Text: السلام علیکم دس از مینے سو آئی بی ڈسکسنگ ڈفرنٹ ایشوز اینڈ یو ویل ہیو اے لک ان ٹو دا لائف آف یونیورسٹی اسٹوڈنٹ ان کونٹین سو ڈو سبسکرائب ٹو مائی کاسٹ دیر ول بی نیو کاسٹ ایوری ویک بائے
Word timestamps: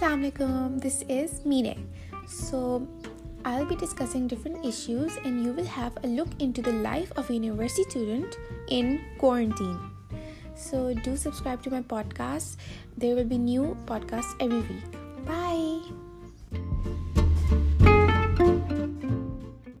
السلام 0.00 0.20
علیکم 0.20 0.76
دس 0.82 1.02
از 1.10 1.46
مینے 1.46 1.72
سو 2.28 2.58
آئی 3.44 3.64
بی 3.68 3.74
ڈسکسنگ 3.80 4.28
ڈفرنٹ 4.28 4.56
ایشوز 4.64 5.18
اینڈ 5.24 5.46
یو 5.46 5.52
ویل 5.54 5.66
ہیو 5.76 5.98
اے 6.02 6.08
لک 6.08 6.34
ان 6.38 6.50
ٹو 6.50 6.62
دا 6.66 6.72
لائف 6.82 7.12
آف 7.16 7.30
یونیورسٹی 7.30 7.82
اسٹوڈنٹ 7.86 8.36
ان 8.68 8.96
کونٹین 9.18 9.74
سو 10.58 10.90
ڈو 11.04 11.16
سبسکرائب 11.16 11.64
ٹو 11.64 11.70
مائی 11.70 12.08
کاسٹ 12.16 12.60
دیر 13.02 13.16
ول 13.16 13.24
بی 13.24 13.38
نیو 13.38 13.72
کاسٹ 13.86 14.42
ایوری 14.42 14.60
ویک 14.68 14.96
بائے 15.26 15.67